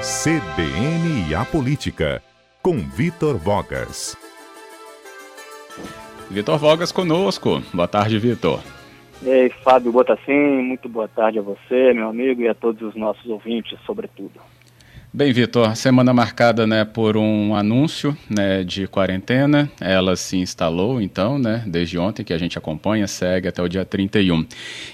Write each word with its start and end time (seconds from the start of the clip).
CBN 0.00 1.28
e 1.28 1.34
a 1.34 1.44
Política, 1.44 2.22
com 2.62 2.78
Vitor 2.78 3.36
Vogas. 3.36 4.16
Vitor 6.30 6.58
Vogas 6.58 6.90
conosco. 6.90 7.62
Boa 7.74 7.86
tarde, 7.86 8.18
Vitor. 8.18 8.60
E 9.22 9.30
aí, 9.30 9.50
Fábio 9.62 9.92
Botacim, 9.92 10.62
muito 10.62 10.88
boa 10.88 11.06
tarde 11.06 11.38
a 11.38 11.42
você, 11.42 11.92
meu 11.92 12.08
amigo, 12.08 12.40
e 12.40 12.48
a 12.48 12.54
todos 12.54 12.80
os 12.80 12.96
nossos 12.96 13.26
ouvintes, 13.26 13.78
sobretudo. 13.84 14.40
Bem, 15.12 15.32
Vitor, 15.32 15.74
semana 15.74 16.14
marcada 16.14 16.68
né, 16.68 16.84
por 16.84 17.16
um 17.16 17.56
anúncio 17.56 18.16
né, 18.28 18.62
de 18.62 18.86
quarentena. 18.86 19.68
Ela 19.80 20.14
se 20.14 20.36
instalou, 20.36 21.02
então, 21.02 21.36
né, 21.36 21.64
desde 21.66 21.98
ontem, 21.98 22.22
que 22.22 22.32
a 22.32 22.38
gente 22.38 22.56
acompanha, 22.56 23.08
segue 23.08 23.48
até 23.48 23.60
o 23.60 23.68
dia 23.68 23.84
31. 23.84 24.46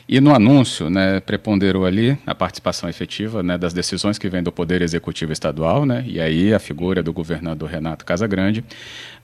E 0.08 0.18
no 0.18 0.34
anúncio, 0.34 0.88
né, 0.88 1.20
preponderou 1.20 1.84
ali 1.84 2.16
a 2.26 2.34
participação 2.34 2.88
efetiva 2.88 3.42
né, 3.42 3.58
das 3.58 3.74
decisões 3.74 4.16
que 4.16 4.26
vêm 4.30 4.42
do 4.42 4.50
Poder 4.50 4.80
Executivo 4.80 5.34
Estadual, 5.34 5.84
né, 5.84 6.02
e 6.06 6.18
aí 6.18 6.54
a 6.54 6.58
figura 6.58 7.02
do 7.02 7.12
governador 7.12 7.68
Renato 7.68 8.02
Casagrande, 8.02 8.64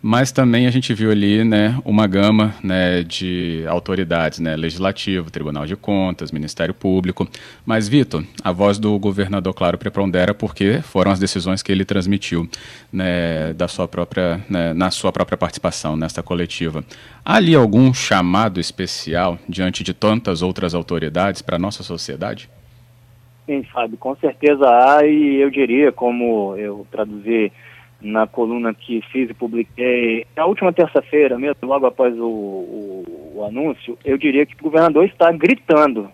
mas 0.02 0.32
também 0.32 0.66
a 0.66 0.70
gente 0.70 0.92
viu 0.92 1.12
ali 1.12 1.44
né, 1.44 1.78
uma 1.84 2.08
gama 2.08 2.52
né, 2.60 3.04
de 3.04 3.64
autoridades, 3.68 4.40
né, 4.40 4.56
Legislativo, 4.56 5.30
Tribunal 5.30 5.64
de 5.64 5.76
Contas, 5.76 6.32
Ministério 6.32 6.74
Público. 6.74 7.28
Mas, 7.64 7.88
Vitor, 7.88 8.24
a 8.42 8.50
voz 8.50 8.80
do 8.80 8.98
governador, 8.98 9.54
claro, 9.54 9.78
prepondera 9.78 10.34
porque 10.34 10.80
foram 10.82 11.12
as 11.12 11.20
decisões 11.20 11.62
que 11.62 11.70
ele 11.70 11.84
transmitiu 11.84 12.48
né, 12.92 13.52
da 13.52 13.68
sua 13.68 13.86
própria, 13.86 14.44
né, 14.50 14.74
na 14.74 14.90
sua 14.90 15.12
própria 15.12 15.38
participação 15.38 15.96
nesta 15.96 16.20
coletiva. 16.20 16.82
Há 17.24 17.36
ali 17.36 17.54
algum 17.54 17.94
chamado 17.94 18.58
especial 18.58 19.38
diante 19.48 19.84
de 19.84 19.94
tantas 19.94 20.42
outras 20.42 20.74
autoridades 20.74 21.42
para 21.42 21.54
a 21.54 21.60
nossa 21.60 21.84
sociedade? 21.84 22.50
Sim, 23.46 23.62
Fábio, 23.72 23.96
com 23.98 24.16
certeza 24.16 24.64
há, 24.68 25.06
e 25.06 25.36
eu 25.36 25.48
diria, 25.48 25.92
como 25.92 26.56
eu 26.56 26.84
traduzi 26.90 27.52
na 28.02 28.26
coluna 28.26 28.74
que 28.74 29.00
fiz 29.12 29.30
e 29.30 29.34
publiquei 29.34 30.26
na 30.36 30.44
última 30.44 30.72
terça-feira, 30.72 31.38
mesmo 31.38 31.56
logo 31.62 31.86
após 31.86 32.18
o, 32.18 32.26
o, 32.26 33.32
o, 33.36 33.44
anúncio, 33.44 33.96
eu 34.04 34.18
diria 34.18 34.44
que 34.44 34.54
o 34.54 34.64
governador 34.64 35.04
está 35.04 35.30
gritando, 35.30 36.10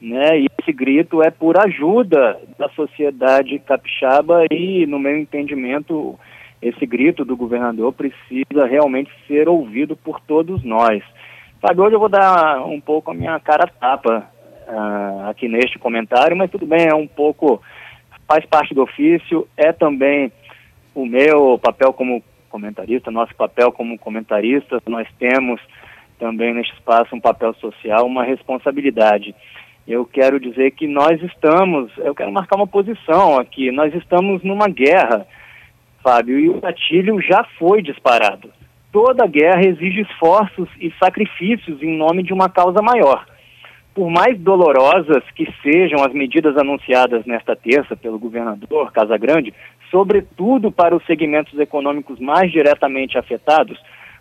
né? 0.00 0.40
E 0.40 0.46
esse 0.60 0.72
grito 0.72 1.22
é 1.22 1.30
por 1.30 1.58
ajuda 1.58 2.38
da 2.58 2.68
sociedade 2.70 3.58
capixaba 3.58 4.44
e, 4.50 4.86
no 4.86 4.98
meu 4.98 5.18
entendimento, 5.18 6.18
esse 6.62 6.86
grito 6.86 7.24
do 7.24 7.36
governador 7.36 7.92
precisa 7.92 8.66
realmente 8.68 9.10
ser 9.26 9.48
ouvido 9.48 9.96
por 9.96 10.20
todos 10.20 10.62
nós. 10.64 11.02
Sabe, 11.60 11.80
hoje 11.80 11.96
eu 11.96 12.00
vou 12.00 12.08
dar 12.08 12.64
um 12.64 12.80
pouco 12.80 13.10
a 13.10 13.14
minha 13.14 13.38
cara 13.40 13.66
tapa 13.66 14.28
uh, 14.68 15.28
aqui 15.28 15.48
neste 15.48 15.78
comentário, 15.78 16.36
mas 16.36 16.50
tudo 16.50 16.66
bem, 16.66 16.86
é 16.86 16.94
um 16.94 17.06
pouco 17.06 17.60
faz 18.28 18.44
parte 18.44 18.74
do 18.74 18.82
ofício, 18.82 19.46
é 19.56 19.72
também 19.72 20.32
o 20.96 21.04
meu 21.04 21.58
papel 21.58 21.92
como 21.92 22.24
comentarista, 22.48 23.10
nosso 23.10 23.34
papel 23.36 23.70
como 23.70 23.98
comentaristas, 23.98 24.80
nós 24.86 25.06
temos 25.18 25.60
também 26.18 26.54
neste 26.54 26.72
espaço 26.72 27.14
um 27.14 27.20
papel 27.20 27.52
social, 27.54 28.06
uma 28.06 28.24
responsabilidade. 28.24 29.34
Eu 29.86 30.06
quero 30.06 30.40
dizer 30.40 30.70
que 30.70 30.88
nós 30.88 31.22
estamos, 31.22 31.92
eu 31.98 32.14
quero 32.14 32.32
marcar 32.32 32.56
uma 32.56 32.66
posição 32.66 33.38
aqui, 33.38 33.70
nós 33.70 33.94
estamos 33.94 34.42
numa 34.42 34.68
guerra, 34.68 35.26
Fábio, 36.02 36.38
e 36.40 36.48
o 36.48 36.60
gatilho 36.60 37.20
já 37.20 37.44
foi 37.58 37.82
disparado. 37.82 38.50
Toda 38.90 39.26
guerra 39.26 39.66
exige 39.66 40.00
esforços 40.00 40.68
e 40.80 40.90
sacrifícios 40.98 41.82
em 41.82 41.94
nome 41.94 42.22
de 42.22 42.32
uma 42.32 42.48
causa 42.48 42.80
maior. 42.80 43.26
Por 43.94 44.10
mais 44.10 44.38
dolorosas 44.38 45.22
que 45.34 45.46
sejam 45.62 46.02
as 46.02 46.12
medidas 46.14 46.56
anunciadas 46.56 47.26
nesta 47.26 47.54
terça 47.54 47.94
pelo 47.94 48.18
governador 48.18 48.92
Casagrande, 48.92 49.52
sobretudo 49.90 50.70
para 50.70 50.96
os 50.96 51.04
segmentos 51.06 51.58
econômicos 51.58 52.18
mais 52.18 52.50
diretamente 52.50 53.18
afetados, 53.18 53.78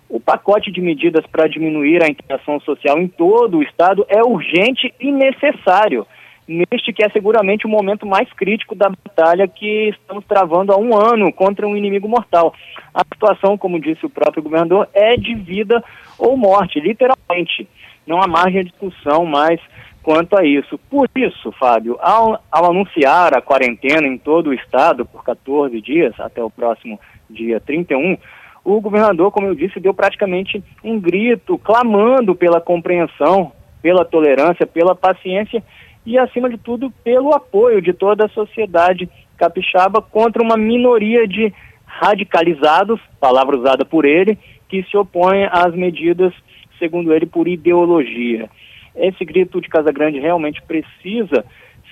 o 0.09 0.19
pacote 0.19 0.71
de 0.71 0.81
medidas 0.81 1.25
para 1.27 1.47
diminuir 1.47 2.03
a 2.03 2.07
interação 2.07 2.59
social 2.59 2.99
em 2.99 3.07
todo 3.07 3.57
o 3.57 3.63
Estado 3.63 4.05
é 4.07 4.21
urgente 4.21 4.93
e 4.99 5.11
necessário, 5.11 6.05
neste 6.47 6.93
que 6.93 7.03
é 7.03 7.09
seguramente 7.09 7.65
o 7.65 7.69
momento 7.69 8.05
mais 8.05 8.31
crítico 8.33 8.75
da 8.75 8.89
batalha 8.89 9.47
que 9.47 9.89
estamos 9.89 10.23
travando 10.25 10.71
há 10.71 10.77
um 10.77 10.95
ano 10.95 11.33
contra 11.33 11.67
um 11.67 11.75
inimigo 11.75 12.07
mortal. 12.07 12.53
A 12.93 13.03
situação, 13.03 13.57
como 13.57 13.79
disse 13.79 14.05
o 14.05 14.09
próprio 14.09 14.43
governador, 14.43 14.87
é 14.93 15.17
de 15.17 15.33
vida 15.33 15.83
ou 16.19 16.37
morte, 16.37 16.79
literalmente. 16.79 17.67
Não 18.05 18.21
há 18.21 18.27
margem 18.27 18.63
de 18.63 18.69
discussão 18.69 19.25
mais 19.25 19.59
quanto 20.05 20.37
a 20.37 20.45
isso. 20.45 20.77
Por 20.87 21.09
isso, 21.15 21.51
Fábio, 21.53 21.97
ao, 21.99 22.39
ao, 22.51 22.69
anunciar 22.69 23.35
a 23.35 23.41
quarentena 23.41 24.07
em 24.07 24.19
todo 24.19 24.51
o 24.51 24.53
estado 24.53 25.03
por 25.03 25.23
14 25.23 25.81
dias, 25.81 26.13
até 26.19 26.43
o 26.43 26.49
próximo 26.49 26.99
dia 27.27 27.59
31, 27.59 28.15
o 28.63 28.79
governador, 28.79 29.31
como 29.31 29.47
eu 29.47 29.55
disse, 29.55 29.79
deu 29.79 29.95
praticamente 29.95 30.63
um 30.83 30.99
grito, 30.99 31.57
clamando 31.57 32.35
pela 32.35 32.61
compreensão, 32.61 33.51
pela 33.81 34.05
tolerância, 34.05 34.67
pela 34.67 34.93
paciência 34.93 35.63
e, 36.05 36.19
acima 36.19 36.51
de 36.51 36.57
tudo, 36.59 36.91
pelo 37.03 37.33
apoio 37.33 37.81
de 37.81 37.91
toda 37.91 38.27
a 38.27 38.29
sociedade 38.29 39.09
capixaba 39.37 40.03
contra 40.03 40.43
uma 40.43 40.55
minoria 40.55 41.27
de 41.27 41.51
radicalizados, 41.83 43.01
palavra 43.19 43.57
usada 43.57 43.83
por 43.83 44.05
ele, 44.05 44.37
que 44.69 44.83
se 44.83 44.95
opõem 44.95 45.49
às 45.51 45.73
medidas, 45.73 46.31
segundo 46.77 47.11
ele, 47.11 47.25
por 47.25 47.47
ideologia. 47.47 48.47
Esse 48.95 49.23
grito 49.25 49.59
de 49.61 49.69
Casa 49.69 49.91
Grande 49.91 50.19
realmente 50.19 50.61
precisa 50.61 51.45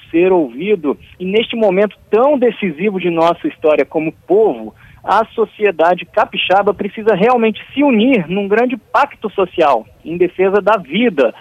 ser 0.09 0.31
ouvido 0.31 0.97
e 1.19 1.25
neste 1.25 1.55
momento 1.55 1.97
tão 2.09 2.37
decisivo 2.37 2.99
de 2.99 3.09
nossa 3.09 3.47
história 3.47 3.83
como 3.83 4.13
povo, 4.27 4.73
a 5.03 5.25
sociedade 5.33 6.05
capixaba 6.05 6.73
precisa 6.73 7.15
realmente 7.15 7.61
se 7.73 7.83
unir 7.83 8.27
num 8.29 8.47
grande 8.47 8.77
pacto 8.77 9.29
social 9.31 9.85
em 10.05 10.15
defesa 10.15 10.61
da 10.61 10.77
vida 10.77 11.33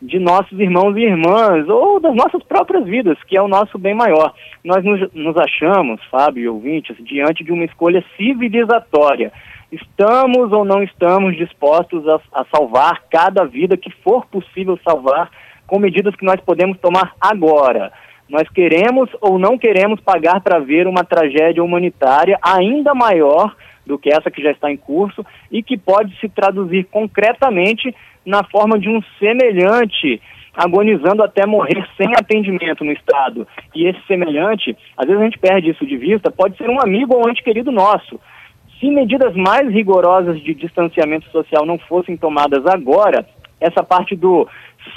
de 0.00 0.18
nossos 0.18 0.58
irmãos 0.58 0.96
e 0.96 1.00
irmãs 1.00 1.68
ou 1.68 2.00
das 2.00 2.14
nossas 2.14 2.42
próprias 2.44 2.86
vidas, 2.86 3.18
que 3.24 3.36
é 3.36 3.42
o 3.42 3.48
nosso 3.48 3.78
bem 3.78 3.94
maior. 3.94 4.32
Nós 4.64 4.82
nos, 4.82 5.12
nos 5.12 5.36
achamos, 5.36 6.00
Fábio 6.10 6.42
e 6.42 6.48
ouvintes, 6.48 6.96
diante 7.04 7.44
de 7.44 7.52
uma 7.52 7.64
escolha 7.64 8.02
civilizatória 8.16 9.30
estamos 9.72 10.52
ou 10.52 10.64
não 10.64 10.82
estamos 10.82 11.36
dispostos 11.36 12.06
a, 12.08 12.20
a, 12.32 12.44
salvar 12.54 13.02
cada 13.10 13.44
vida 13.44 13.76
que 13.76 13.90
for 14.02 14.26
possível 14.26 14.78
salvar 14.84 15.30
com 15.66 15.78
medidas 15.78 16.14
que 16.16 16.24
nós 16.24 16.40
podemos 16.40 16.78
tomar 16.78 17.14
agora. 17.20 17.92
Nós 18.28 18.48
queremos 18.48 19.08
ou 19.20 19.38
não 19.38 19.58
queremos 19.58 20.00
pagar 20.00 20.40
para 20.40 20.58
ver 20.58 20.86
uma 20.86 21.04
tragédia 21.04 21.62
humanitária 21.62 22.38
ainda 22.42 22.94
maior 22.94 23.54
do 23.86 23.98
que 23.98 24.08
essa 24.08 24.30
que 24.30 24.42
já 24.42 24.50
está 24.50 24.70
em 24.70 24.76
curso 24.76 25.24
e 25.50 25.62
que 25.62 25.76
pode 25.76 26.16
se 26.20 26.28
traduzir 26.28 26.84
concretamente 26.84 27.94
na 28.24 28.44
forma 28.44 28.78
de 28.78 28.88
um 28.88 29.02
semelhante 29.18 30.20
agonizando 30.54 31.22
até 31.22 31.46
morrer 31.46 31.86
sem 31.96 32.08
atendimento 32.12 32.84
no 32.84 32.92
Estado. 32.92 33.46
E 33.74 33.86
esse 33.86 34.00
semelhante, 34.06 34.76
às 34.96 35.06
vezes 35.06 35.20
a 35.20 35.24
gente 35.24 35.38
perde 35.38 35.70
isso 35.70 35.86
de 35.86 35.96
vista, 35.96 36.30
pode 36.30 36.56
ser 36.56 36.68
um 36.68 36.80
amigo 36.80 37.14
ou 37.14 37.26
um 37.26 37.30
ente 37.30 37.42
querido 37.42 37.70
nosso. 37.70 38.20
Se 38.80 38.90
medidas 38.90 39.36
mais 39.36 39.70
rigorosas 39.70 40.40
de 40.42 40.54
distanciamento 40.54 41.30
social 41.30 41.66
não 41.66 41.78
fossem 41.78 42.16
tomadas 42.16 42.64
agora, 42.66 43.26
essa 43.60 43.82
parte 43.82 44.16
do 44.16 44.48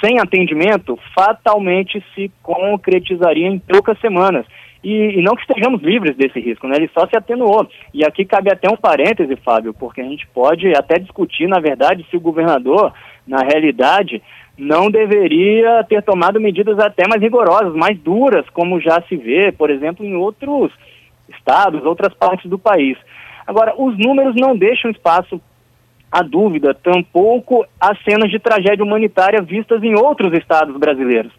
sem 0.02 0.18
atendimento 0.18 0.98
fatalmente 1.14 2.02
se 2.14 2.30
concretizaria 2.42 3.46
em 3.46 3.58
poucas 3.58 4.00
semanas. 4.00 4.46
E, 4.82 5.18
e, 5.18 5.22
não 5.22 5.34
que 5.34 5.42
estejamos 5.42 5.82
livres 5.82 6.16
desse 6.16 6.40
risco, 6.40 6.66
né? 6.66 6.76
ele 6.76 6.90
só 6.92 7.06
se 7.06 7.16
atenuou. 7.16 7.66
E 7.92 8.04
aqui 8.04 8.24
cabe 8.24 8.50
até 8.50 8.68
um 8.70 8.76
parêntese, 8.76 9.36
Fábio, 9.36 9.72
porque 9.72 10.00
a 10.00 10.04
gente 10.04 10.26
pode 10.28 10.68
até 10.76 10.98
discutir, 10.98 11.46
na 11.46 11.60
verdade, 11.60 12.06
se 12.10 12.16
o 12.16 12.20
governador, 12.20 12.92
na 13.26 13.40
realidade, 13.40 14.22
não 14.58 14.90
deveria 14.90 15.84
ter 15.84 16.02
tomado 16.02 16.40
medidas 16.40 16.78
até 16.78 17.08
mais 17.08 17.20
rigorosas, 17.20 17.74
mais 17.74 17.98
duras, 17.98 18.48
como 18.50 18.80
já 18.80 19.02
se 19.08 19.16
vê, 19.16 19.52
por 19.52 19.70
exemplo, 19.70 20.04
em 20.04 20.14
outros 20.14 20.70
estados, 21.28 21.84
outras 21.84 22.12
partes 22.14 22.48
do 22.48 22.58
país. 22.58 22.98
Agora, 23.46 23.74
os 23.76 23.96
números 23.98 24.34
não 24.36 24.56
deixam 24.56 24.90
espaço 24.90 25.40
à 26.10 26.22
dúvida, 26.22 26.72
tampouco 26.74 27.66
as 27.80 28.00
cenas 28.04 28.30
de 28.30 28.38
tragédia 28.38 28.84
humanitária 28.84 29.42
vistas 29.42 29.82
em 29.82 29.94
outros 29.94 30.32
estados 30.32 30.76
brasileiros. 30.76 31.32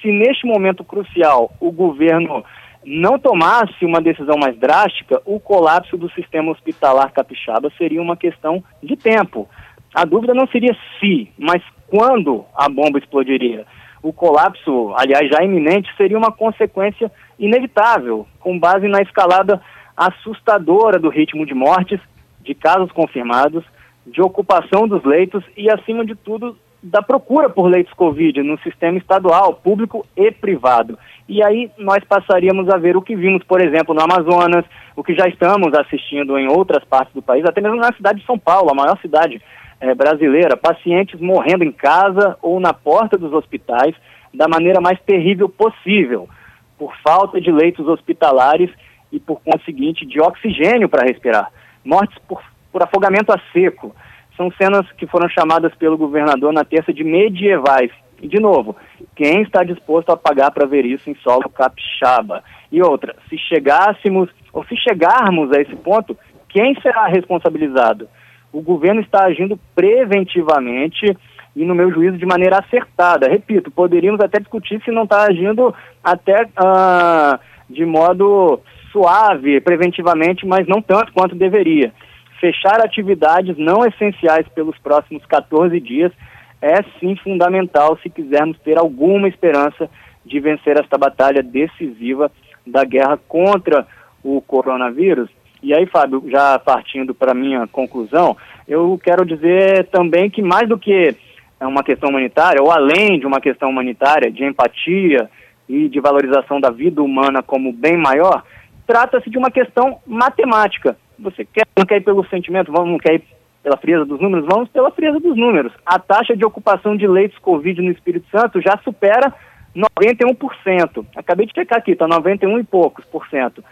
Se 0.00 0.10
neste 0.10 0.46
momento 0.46 0.82
crucial 0.82 1.52
o 1.60 1.70
governo 1.70 2.42
não 2.84 3.18
tomasse 3.18 3.84
uma 3.84 4.00
decisão 4.00 4.36
mais 4.36 4.56
drástica, 4.58 5.20
o 5.24 5.38
colapso 5.38 5.96
do 5.96 6.10
sistema 6.12 6.50
hospitalar 6.50 7.12
capixaba 7.12 7.70
seria 7.78 8.02
uma 8.02 8.16
questão 8.16 8.62
de 8.82 8.96
tempo. 8.96 9.48
A 9.94 10.04
dúvida 10.04 10.34
não 10.34 10.46
seria 10.48 10.74
se, 10.98 11.30
mas 11.38 11.62
quando 11.86 12.44
a 12.56 12.68
bomba 12.68 12.98
explodiria. 12.98 13.66
O 14.02 14.12
colapso, 14.12 14.92
aliás, 14.96 15.28
já 15.30 15.44
iminente, 15.44 15.94
seria 15.96 16.18
uma 16.18 16.32
consequência 16.32 17.12
inevitável, 17.38 18.26
com 18.40 18.58
base 18.58 18.88
na 18.88 19.00
escalada 19.00 19.60
assustadora 20.06 20.98
do 20.98 21.08
ritmo 21.08 21.46
de 21.46 21.54
mortes, 21.54 22.00
de 22.40 22.54
casos 22.54 22.90
confirmados, 22.92 23.64
de 24.06 24.20
ocupação 24.20 24.88
dos 24.88 25.04
leitos 25.04 25.44
e, 25.56 25.70
acima 25.70 26.04
de 26.04 26.14
tudo, 26.14 26.56
da 26.82 27.00
procura 27.00 27.48
por 27.48 27.68
leitos 27.68 27.92
Covid 27.94 28.42
no 28.42 28.58
sistema 28.58 28.98
estadual, 28.98 29.54
público 29.54 30.04
e 30.16 30.32
privado. 30.32 30.98
E 31.28 31.42
aí 31.42 31.70
nós 31.78 32.02
passaríamos 32.04 32.68
a 32.68 32.76
ver 32.76 32.96
o 32.96 33.02
que 33.02 33.14
vimos, 33.14 33.44
por 33.44 33.60
exemplo, 33.60 33.94
no 33.94 34.02
Amazonas, 34.02 34.64
o 34.96 35.04
que 35.04 35.14
já 35.14 35.28
estamos 35.28 35.72
assistindo 35.74 36.36
em 36.36 36.48
outras 36.48 36.84
partes 36.84 37.14
do 37.14 37.22
país, 37.22 37.44
até 37.44 37.60
mesmo 37.60 37.76
na 37.76 37.92
cidade 37.92 38.20
de 38.20 38.26
São 38.26 38.38
Paulo, 38.38 38.70
a 38.70 38.74
maior 38.74 38.98
cidade 39.00 39.40
é, 39.80 39.94
brasileira, 39.94 40.56
pacientes 40.56 41.20
morrendo 41.20 41.62
em 41.62 41.72
casa 41.72 42.36
ou 42.42 42.58
na 42.58 42.72
porta 42.72 43.16
dos 43.16 43.32
hospitais 43.32 43.94
da 44.34 44.48
maneira 44.48 44.80
mais 44.80 44.98
terrível 45.02 45.48
possível, 45.48 46.28
por 46.76 46.92
falta 47.04 47.40
de 47.40 47.52
leitos 47.52 47.86
hospitalares 47.86 48.70
e, 49.12 49.20
por 49.20 49.40
conseguinte, 49.42 50.06
de 50.06 50.20
oxigênio 50.20 50.88
para 50.88 51.06
respirar. 51.06 51.50
Mortes 51.84 52.16
por, 52.26 52.42
por 52.72 52.82
afogamento 52.82 53.32
a 53.32 53.40
seco. 53.52 53.94
São 54.36 54.50
cenas 54.52 54.90
que 54.92 55.06
foram 55.06 55.28
chamadas 55.28 55.74
pelo 55.74 55.98
governador 55.98 56.52
na 56.52 56.64
terça 56.64 56.92
de 56.92 57.04
medievais. 57.04 57.90
E, 58.20 58.26
de 58.26 58.40
novo, 58.40 58.74
quem 59.14 59.42
está 59.42 59.62
disposto 59.62 60.10
a 60.10 60.16
pagar 60.16 60.50
para 60.50 60.66
ver 60.66 60.86
isso 60.86 61.10
em 61.10 61.14
solo 61.16 61.50
capixaba? 61.50 62.42
E 62.70 62.82
outra, 62.82 63.14
se 63.28 63.36
chegássemos, 63.36 64.30
ou 64.52 64.64
se 64.64 64.76
chegarmos 64.76 65.52
a 65.52 65.60
esse 65.60 65.76
ponto, 65.76 66.16
quem 66.48 66.74
será 66.80 67.06
responsabilizado? 67.06 68.08
o 68.52 68.60
governo 68.60 69.00
está 69.00 69.24
agindo 69.24 69.58
preventivamente 69.74 71.16
e, 71.56 71.64
no 71.64 71.74
meu 71.74 71.90
juízo, 71.90 72.18
de 72.18 72.26
maneira 72.26 72.58
acertada. 72.58 73.28
Repito, 73.28 73.70
poderíamos 73.70 74.20
até 74.20 74.38
discutir 74.38 74.80
se 74.84 74.90
não 74.90 75.04
está 75.04 75.22
agindo 75.22 75.74
até 76.04 76.44
uh, 76.44 77.38
de 77.68 77.84
modo 77.86 78.60
suave, 78.92 79.60
preventivamente, 79.60 80.46
mas 80.46 80.66
não 80.68 80.80
tanto 80.80 81.12
quanto 81.12 81.34
deveria. 81.34 81.92
Fechar 82.38 82.80
atividades 82.80 83.56
não 83.56 83.84
essenciais 83.86 84.46
pelos 84.48 84.78
próximos 84.78 85.24
14 85.26 85.80
dias 85.80 86.12
é 86.60 86.82
sim 87.00 87.16
fundamental 87.16 87.98
se 88.02 88.10
quisermos 88.10 88.58
ter 88.60 88.78
alguma 88.78 89.26
esperança 89.28 89.90
de 90.24 90.38
vencer 90.38 90.78
esta 90.78 90.96
batalha 90.96 91.42
decisiva 91.42 92.30
da 92.66 92.84
guerra 92.84 93.18
contra 93.28 93.86
o 94.22 94.40
coronavírus. 94.40 95.28
E 95.62 95.74
aí, 95.74 95.86
Fábio, 95.86 96.24
já 96.28 96.58
partindo 96.58 97.14
para 97.14 97.34
minha 97.34 97.66
conclusão, 97.66 98.36
eu 98.66 98.98
quero 99.02 99.24
dizer 99.24 99.86
também 99.86 100.30
que 100.30 100.42
mais 100.42 100.68
do 100.68 100.78
que 100.78 101.16
uma 101.60 101.82
questão 101.82 102.10
humanitária, 102.10 102.62
ou 102.62 102.70
além 102.70 103.18
de 103.18 103.26
uma 103.26 103.40
questão 103.40 103.70
humanitária, 103.70 104.30
de 104.30 104.44
empatia 104.44 105.28
e 105.68 105.88
de 105.88 106.00
valorização 106.00 106.60
da 106.60 106.70
vida 106.70 107.02
humana 107.02 107.42
como 107.42 107.72
bem 107.72 107.96
maior, 107.96 108.42
trata-se 108.86 109.30
de 109.30 109.38
uma 109.38 109.50
questão 109.50 109.98
matemática. 110.06 110.96
Você 111.18 111.44
quer, 111.44 111.66
não 111.76 111.86
quer 111.86 111.98
ir 111.98 112.04
pelo 112.04 112.26
sentimento, 112.28 112.72
vamos, 112.72 112.90
não 112.90 112.98
quer 112.98 113.14
ir 113.14 113.24
pela 113.62 113.76
frieza 113.76 114.04
dos 114.04 114.20
números, 114.20 114.46
vamos 114.46 114.68
pela 114.70 114.90
frieza 114.90 115.20
dos 115.20 115.36
números. 115.36 115.72
A 115.86 115.98
taxa 115.98 116.36
de 116.36 116.44
ocupação 116.44 116.96
de 116.96 117.06
leitos 117.06 117.38
Covid 117.38 117.80
no 117.80 117.92
Espírito 117.92 118.26
Santo 118.30 118.60
já 118.60 118.76
supera 118.78 119.32
91%. 119.76 121.06
Acabei 121.14 121.46
de 121.46 121.52
checar 121.54 121.78
aqui, 121.78 121.92
está 121.92 122.08
91 122.08 122.58
e 122.58 122.64
poucos 122.64 123.04
por 123.04 123.26
cento 123.28 123.62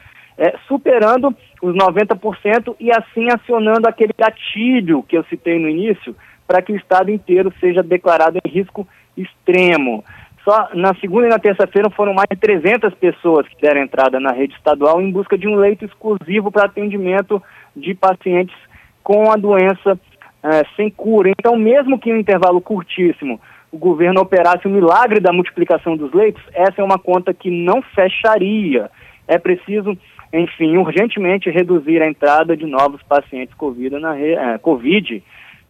é, 0.41 0.55
superando 0.67 1.37
os 1.61 1.75
90% 1.75 2.75
e 2.81 2.91
assim 2.91 3.29
acionando 3.31 3.87
aquele 3.87 4.15
gatilho 4.17 5.03
que 5.03 5.17
eu 5.17 5.23
citei 5.25 5.59
no 5.59 5.69
início, 5.69 6.17
para 6.47 6.63
que 6.63 6.73
o 6.73 6.77
estado 6.77 7.11
inteiro 7.11 7.53
seja 7.61 7.83
declarado 7.83 8.39
em 8.43 8.49
risco 8.49 8.89
extremo. 9.15 10.03
Só 10.45 10.71
na 10.75 10.95
segunda 10.95 11.27
e 11.27 11.31
na 11.31 11.39
terça-feira 11.39 11.91
foram 11.91 12.15
mais 12.15 12.29
de 12.31 12.37
300 12.37 12.95
pessoas 12.95 13.47
que 13.49 13.61
deram 13.61 13.83
entrada 13.83 14.19
na 14.19 14.33
rede 14.33 14.55
estadual 14.55 15.01
em 15.01 15.11
busca 15.11 15.37
de 15.37 15.47
um 15.47 15.55
leito 15.55 15.85
exclusivo 15.85 16.51
para 16.51 16.65
atendimento 16.65 17.43
de 17.77 17.95
pacientes 17.95 18.57
com 19.03 19.31
a 19.31 19.37
doença 19.37 19.99
é, 20.43 20.63
sem 20.77 20.91
cura. 20.91 21.31
Então, 21.31 21.57
mesmo 21.57 21.99
que 21.99 22.11
em 22.11 22.15
um 22.15 22.19
intervalo 22.19 22.61
curtíssimo 22.61 23.41
o 23.71 23.79
governo 23.79 24.21
operasse 24.21 24.67
o 24.67 24.71
milagre 24.71 25.21
da 25.21 25.33
multiplicação 25.33 25.97
dos 25.97 26.13
leitos, 26.13 26.43
essa 26.53 26.81
é 26.81 26.85
uma 26.85 26.99
conta 26.99 27.33
que 27.33 27.51
não 27.51 27.83
fecharia. 27.83 28.91
É 29.29 29.39
preciso 29.39 29.97
enfim, 30.33 30.77
urgentemente 30.77 31.51
reduzir 31.51 32.01
a 32.03 32.09
entrada 32.09 32.57
de 32.57 32.65
novos 32.65 33.03
pacientes 33.03 33.55
COVID 33.55 33.99
na, 33.99 34.13
re, 34.13 34.35
é, 34.35 34.59
COVID 34.59 35.23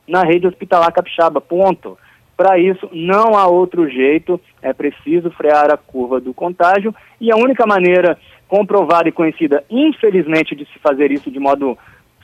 na 0.07 0.23
rede 0.23 0.47
hospitalar 0.47 0.93
capixaba, 0.93 1.41
ponto. 1.41 1.97
Para 2.41 2.59
isso, 2.59 2.89
não 2.91 3.37
há 3.37 3.47
outro 3.47 3.87
jeito, 3.87 4.41
é 4.63 4.73
preciso 4.73 5.31
frear 5.31 5.71
a 5.71 5.77
curva 5.77 6.19
do 6.19 6.33
contágio 6.33 6.95
e 7.21 7.31
a 7.31 7.37
única 7.37 7.67
maneira 7.67 8.19
comprovada 8.49 9.11
e 9.11 9.13
conhecida, 9.13 9.63
infelizmente, 9.69 10.57
de 10.57 10.65
se 10.65 10.79
fazer 10.79 11.13
isso 11.13 11.31
de 11.31 11.39
modo 11.39 11.77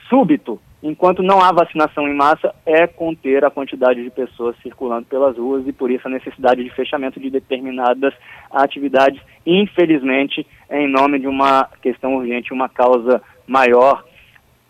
súbito 0.09 0.59
enquanto 0.81 1.21
não 1.21 1.39
há 1.39 1.51
vacinação 1.51 2.07
em 2.07 2.15
massa, 2.15 2.51
é 2.65 2.87
conter 2.87 3.45
a 3.45 3.51
quantidade 3.51 4.03
de 4.03 4.09
pessoas 4.09 4.55
circulando 4.63 5.05
pelas 5.05 5.37
ruas 5.37 5.67
e 5.67 5.71
por 5.71 5.91
isso 5.91 6.07
a 6.07 6.11
necessidade 6.11 6.63
de 6.63 6.69
fechamento 6.71 7.19
de 7.19 7.29
determinadas 7.29 8.15
atividades, 8.49 9.21
infelizmente, 9.45 10.47
em 10.71 10.87
nome 10.87 11.19
de 11.19 11.27
uma 11.27 11.69
questão 11.79 12.15
urgente, 12.15 12.51
uma 12.51 12.67
causa 12.67 13.21
maior, 13.45 14.03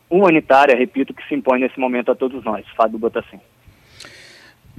humanitária, 0.09 0.75
repito, 0.75 1.13
que 1.13 1.25
se 1.25 1.35
impõe 1.35 1.61
nesse 1.61 1.79
momento 1.79 2.11
a 2.11 2.15
todos 2.15 2.43
nós. 2.43 2.65
Fábio 2.75 3.00
Botassim. 3.00 3.39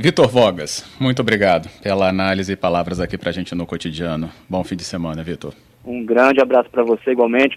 Vitor 0.00 0.29
Vogas, 0.29 0.85
muito 1.00 1.21
obrigado 1.23 1.69
pela 1.83 2.09
análise 2.09 2.53
e 2.53 2.56
palavras 2.56 3.00
aqui 3.00 3.19
para 3.19 3.31
a 3.31 3.33
gente 3.33 3.53
no 3.53 3.67
cotidiano. 3.67 4.31
Bom 4.49 4.62
fim 4.62 4.77
de 4.77 4.85
semana, 4.85 5.25
Vitor. 5.25 5.53
Um 5.85 6.06
grande 6.06 6.41
abraço 6.41 6.71
para 6.71 6.85
você 6.85 7.11
igualmente, 7.11 7.56